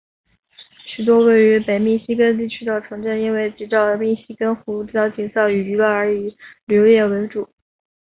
[0.83, 6.35] 许多位于北密西根地区的城镇因为藉着密西根湖的景色与娱乐而以
[6.65, 7.47] 旅游业为主。